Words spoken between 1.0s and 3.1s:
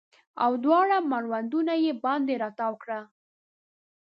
مړوندونه یې باندې راتاو کړه